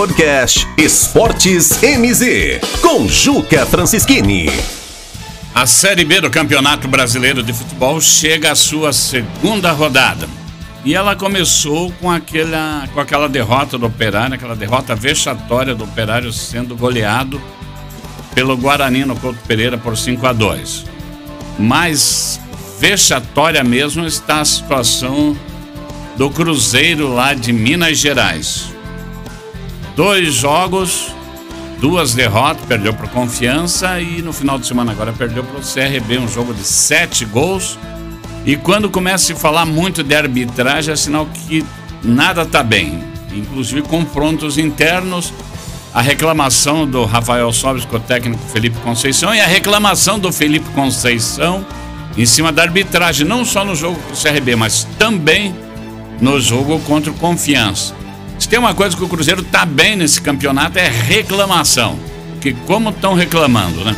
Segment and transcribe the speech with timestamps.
[0.00, 4.46] Podcast Esportes MZ, com Juca Francischini.
[5.54, 10.26] A Série B do Campeonato Brasileiro de Futebol chega à sua segunda rodada.
[10.86, 16.32] E ela começou com aquela, com aquela derrota do Operário, aquela derrota vexatória do Operário
[16.32, 17.38] sendo goleado
[18.34, 20.86] pelo Guarani no Couto Pereira por 5 a 2.
[21.58, 22.40] Mais
[22.80, 25.36] vexatória mesmo está a situação
[26.16, 28.79] do Cruzeiro lá de Minas Gerais.
[30.00, 31.14] Dois jogos,
[31.78, 36.16] duas derrotas, perdeu por confiança e no final de semana agora perdeu para o CRB,
[36.16, 37.78] um jogo de sete gols.
[38.46, 41.62] E quando começa a se falar muito de arbitragem, é sinal que
[42.02, 43.04] nada está bem.
[43.30, 45.34] Inclusive confrontos internos,
[45.92, 50.70] a reclamação do Rafael Sobres com o técnico Felipe Conceição e a reclamação do Felipe
[50.70, 51.62] Conceição
[52.16, 55.54] em cima da arbitragem, não só no jogo com o CRB, mas também
[56.22, 57.99] no jogo contra o Confiança.
[58.40, 61.98] Se tem uma coisa que o Cruzeiro tá bem nesse campeonato é reclamação.
[62.40, 63.94] Que como estão reclamando, né?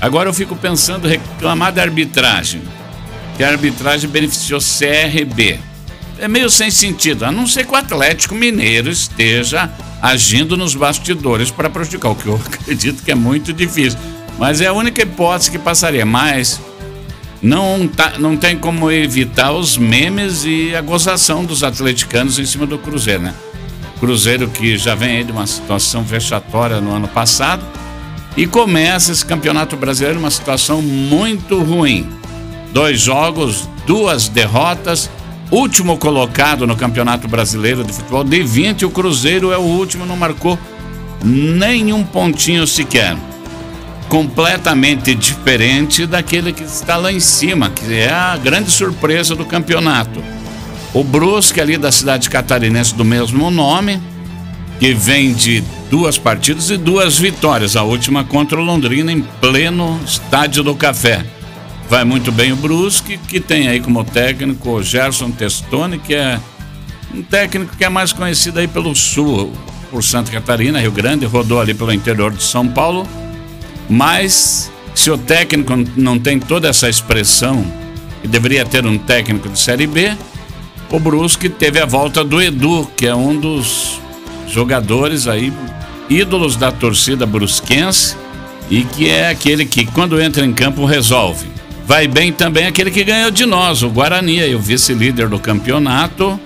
[0.00, 2.60] Agora eu fico pensando reclamar da arbitragem.
[3.36, 5.60] Que a arbitragem beneficiou CRB.
[6.18, 9.70] É meio sem sentido, a não ser que o Atlético Mineiro esteja
[10.02, 13.98] agindo nos bastidores para prejudicar, o que eu acredito que é muito difícil.
[14.38, 16.04] Mas é a única hipótese que passaria.
[16.04, 16.60] Mas
[17.40, 22.66] não, tá, não tem como evitar os memes e a gozação dos atleticanos em cima
[22.66, 23.34] do Cruzeiro, né?
[24.02, 27.62] Cruzeiro que já vem aí de uma situação vexatória no ano passado
[28.36, 32.10] e começa esse campeonato brasileiro numa situação muito ruim.
[32.72, 35.08] Dois jogos, duas derrotas.
[35.52, 40.16] Último colocado no Campeonato Brasileiro de Futebol de 20, o Cruzeiro é o último, não
[40.16, 40.58] marcou
[41.22, 43.16] nenhum pontinho sequer.
[44.08, 50.41] Completamente diferente daquele que está lá em cima, que é a grande surpresa do campeonato.
[50.94, 54.00] O Brusque, ali da cidade catarinense do mesmo nome,
[54.78, 57.76] que vem de duas partidas e duas vitórias.
[57.76, 61.24] A última contra o Londrina, em pleno Estádio do Café.
[61.88, 66.38] Vai muito bem o Brusque, que tem aí como técnico o Gerson Testoni, que é
[67.14, 69.52] um técnico que é mais conhecido aí pelo sul,
[69.90, 73.06] por Santa Catarina, Rio Grande, rodou ali pelo interior de São Paulo.
[73.88, 77.64] Mas se o técnico não tem toda essa expressão,
[78.22, 80.16] e deveria ter um técnico de Série B,
[80.92, 83.98] o Brusque teve a volta do Edu, que é um dos
[84.46, 85.50] jogadores aí,
[86.08, 88.14] ídolos da torcida brusquense,
[88.70, 91.50] e que é aquele que, quando entra em campo, resolve.
[91.86, 96.38] Vai bem também aquele que ganhou de nós, o Guarani, aí, o vice-líder do campeonato,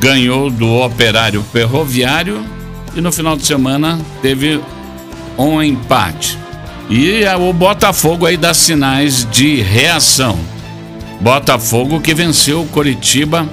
[0.00, 2.44] ganhou do Operário Ferroviário
[2.94, 4.60] e no final de semana teve
[5.36, 6.38] um empate.
[6.88, 10.38] E o Botafogo aí dá sinais de reação.
[11.20, 13.48] Botafogo que venceu o Coritiba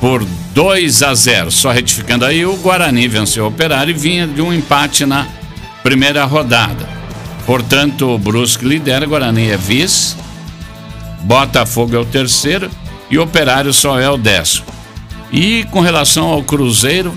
[0.00, 1.50] por 2 a 0.
[1.50, 5.26] Só retificando aí, o Guarani venceu o Operário e vinha de um empate na
[5.82, 6.88] primeira rodada.
[7.46, 10.16] Portanto, o Brusque lidera, Guarani é vice,
[11.22, 12.70] Botafogo é o terceiro
[13.10, 14.66] e o Operário só é o décimo.
[15.32, 17.14] E com relação ao Cruzeiro,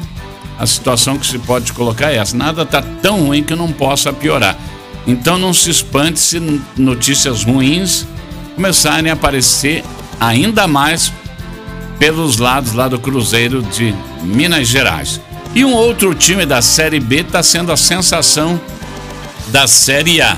[0.60, 4.12] a situação que se pode colocar é essa: nada está tão ruim que não possa
[4.12, 4.58] piorar.
[5.08, 8.06] Então não se espante se notícias ruins
[8.56, 9.84] começarem a aparecer
[10.20, 11.12] ainda mais
[12.02, 15.22] pelos lados lá do Cruzeiro de Minas Gerais.
[15.54, 18.60] E um outro time da Série B está sendo a sensação
[19.50, 20.36] da Série A,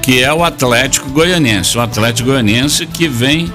[0.00, 1.76] que é o Atlético Goianiense.
[1.76, 3.52] O Atlético Goianiense que vem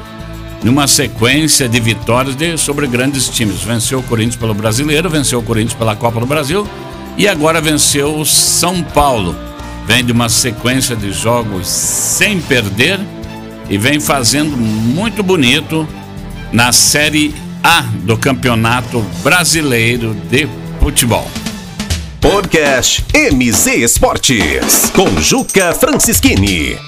[0.61, 3.61] numa sequência de vitórias de, sobre grandes times.
[3.61, 6.67] Venceu o Corinthians pelo Brasileiro, venceu o Corinthians pela Copa do Brasil
[7.17, 9.33] e agora venceu o São Paulo.
[9.85, 12.99] Vem de uma sequência de jogos sem perder
[13.69, 15.87] e vem fazendo muito bonito
[16.57, 21.29] na Série A do Campeonato Brasileiro de Futebol.
[22.19, 26.86] Podcast MZ Esportes com Juca Francischini.